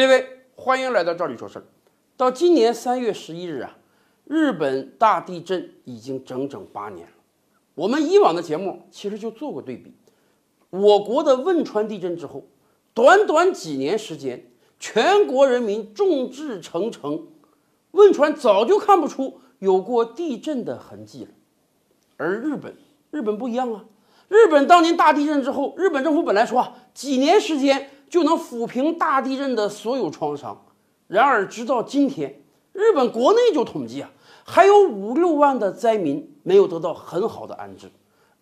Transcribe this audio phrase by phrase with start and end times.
[0.00, 0.26] 各位，
[0.56, 1.64] 欢迎来到这里说事儿。
[2.16, 3.76] 到今年三月十一日啊，
[4.24, 7.12] 日本大地震已经整整八年了。
[7.74, 9.94] 我们以往的节目其实就做过对比，
[10.70, 12.44] 我国的汶川地震之后，
[12.94, 17.26] 短短几年时间，全国人民众志成城，
[17.90, 21.30] 汶川早就看不出有过地震的痕迹了。
[22.16, 22.74] 而日本，
[23.10, 23.84] 日本不一样啊。
[24.28, 30.66] 日本当年大地震之后，日本政府本来说啊，几年时间就能抚平大地震的所有创伤。
[31.06, 32.42] 然而，直到今天，
[32.72, 34.10] 日本国内就统计啊，
[34.44, 37.90] 还有五六万的灾民没有得到很好的安置，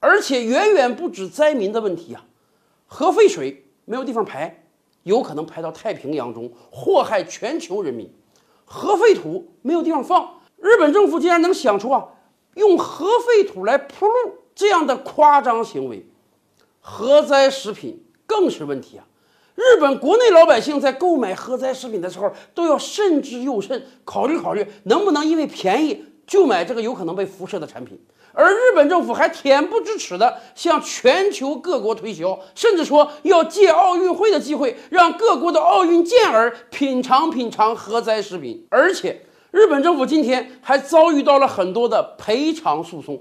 [0.00, 2.24] 而且远远不止灾民的问题啊，
[2.86, 4.64] 核废水没有地方排，
[5.04, 8.08] 有可能排到太平洋中，祸害全球人民；
[8.64, 12.08] 核废土没有地方放，日本政府竟然能想出啊，
[12.54, 14.12] 用核废土来铺路。
[14.54, 16.04] 这样的夸张行为，
[16.80, 19.06] 核灾食品更是问题啊！
[19.58, 28.00] 日本国内老百姓在购买核灾食品的时候，都要慎之又慎，考虑考虑能不能因为便宜就买这个有可能被辐射的产品。
[28.32, 38.64] 而日本政府还恬不知耻地向全球各国推销，甚至说要借奥运会的机会，让各国的奥运健儿品尝品尝核灾食品。
[38.70, 43.20] 而且，日本政府今天还遭遇到了很多的赔偿诉讼。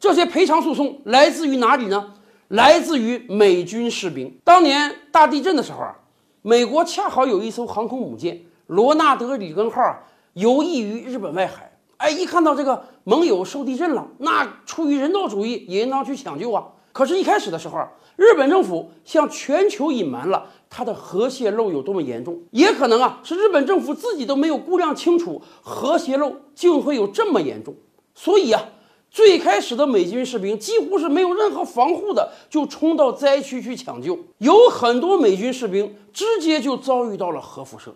[0.00, 2.14] 这些赔偿诉讼来自于哪里呢？
[2.48, 4.38] 来自于美军士兵。
[4.42, 5.94] 当年大地震的时候啊，
[6.40, 9.98] 美国恰好有一艘航空母舰“罗纳德·里根号”啊
[10.32, 11.70] 游弋于日本外海。
[11.98, 16.64] 哎，一看到这个盟友受地震了，那出于人道主义也应当去抢救啊。
[16.92, 27.74] 可是，一开始的时候，日本政府向全球隐瞒了它的核泄漏有多么严重，也可能啊是日本政府自己都没有估量清楚核泄漏竟会有这么严重，
[28.14, 28.62] 所以啊。
[29.10, 37.94] 最开始的美军士兵几乎是没有任何防护的，就冲到灾区去抢救，有很多美军士兵直接就遭遇到了核辐射，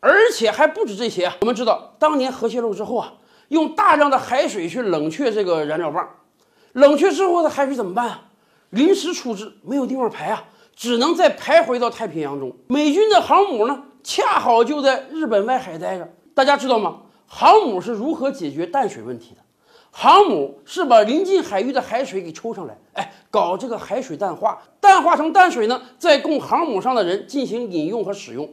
[0.00, 1.32] 而且还不止这些。
[1.40, 3.14] 我们知道，当年核泄漏之后啊，
[3.48, 6.06] 用大量的海水去冷却这个燃料棒，
[6.72, 8.24] 冷却之后的海水怎么办啊？
[8.70, 10.44] 临时处置，没有地方排啊，
[10.76, 12.54] 只能再排回到太平洋中。
[12.66, 16.12] 美军的航母呢，恰好就在日本外海待着。
[16.34, 17.02] 大家知道吗？
[17.26, 19.40] 航母是如何解决淡水问题的？
[20.00, 28.48] 航母是把临近海域的海水给抽上来，哎，搞这个海水淡化，淡化成淡水呢，再供航母上的人进行饮用和使用。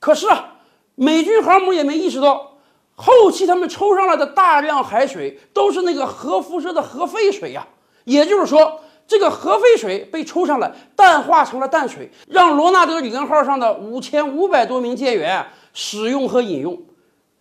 [0.00, 0.54] 可是啊，
[0.94, 2.52] 美军航母也没意识到，
[2.94, 7.68] 后期他们抽上来的大量海水都是那个核辐射的核废水呀。
[8.04, 15.44] 也就是说，这个核废水被抽上来，淡化成了淡水，让罗纳德里根号上的五千五百多名舰员
[15.74, 16.80] 使用和饮用。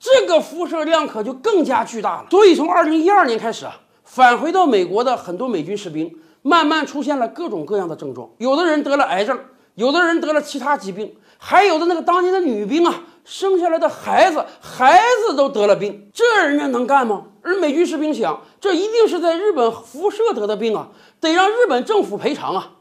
[0.02, 2.28] 这个辐射量可就更加巨大了。
[2.32, 8.28] 所以从二零一二年开始啊，返回到美国的很多美军士兵，慢慢出现了各种各样的症状。
[8.40, 9.40] 有的人得了癌症，
[9.76, 17.26] 有的人得了其他疾病，还有的那个当年的女兵啊，生下来的孩子，孩子都得了病，这人家能干吗？
[17.44, 20.88] 而美军士兵想，这一定是在日本辐射得的病啊，
[21.20, 22.72] 得让日本政府赔偿啊。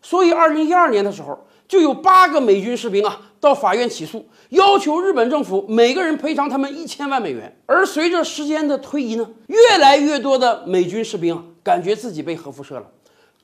[0.00, 1.46] 所以二零一二年的时候。
[1.70, 7.56] 就有八个美军士兵啊，到法院起诉，要求日本政府每个人赔偿他们一千万美元。
[7.64, 12.88] 而随着时间的推移呢，越来越多的美军士兵啊，感觉自己被核辐射了。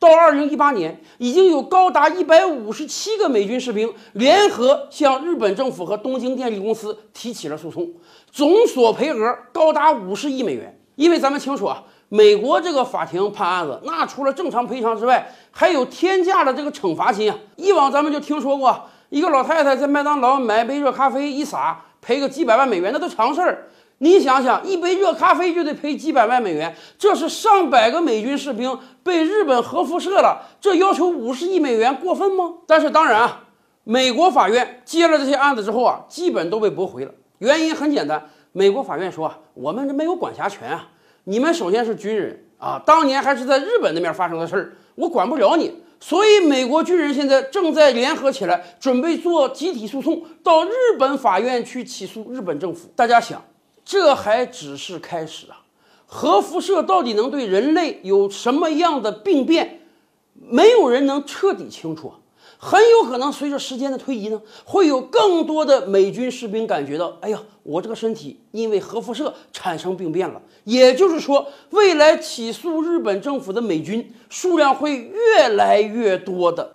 [0.00, 7.88] 到二零一八年，已经有高达一百五十七个美军士兵联合向日本政府和东京电力公司提起了诉讼，
[8.32, 10.76] 总索赔额高达五十亿美元。
[10.96, 11.84] 因为咱们清楚啊。
[12.08, 17.36] 美国这个法庭判案子，那除了正常赔偿之外，还有天价的这个惩罚金啊！
[17.56, 23.66] 以往咱们就听说过，一个老太太在麦当劳买杯热咖啡一洒，赔个几百万美元，那都常事儿。
[23.98, 32.54] 你想想，一杯热咖啡就得赔几百万美元，这是上百个美军士兵被日本核辐射了，这要求五十亿美元过分吗？
[32.66, 33.40] 但是当然啊，
[33.82, 37.10] 美国法院接了这些案子之后啊，基本都被驳回了。
[37.38, 38.22] 原因很简单，
[38.52, 40.86] 美国法院说啊，我们这没有管辖权啊。
[41.28, 45.72] 你们首先是军人啊，当年还是在日本那边发生的事儿，我管不了你。
[45.98, 52.88] 所以美国军人现在正在联合起来，准备做集体诉讼，到日本法院去起诉日本政府。
[52.94, 53.42] 大家想，
[53.84, 55.62] 这还只是开始啊！
[56.06, 59.80] 核辐射到底能对人类有什么样的病变？
[60.34, 62.12] 没有人能彻底清楚。
[62.58, 70.40] 很有可能随着时间的推移呢，会有更多的美军士兵感觉到，哎呀，我这个身体因为核辐射产生病变了。
[70.64, 76.70] 也就是说，未来起诉日本政府的美军数量会越来越多的。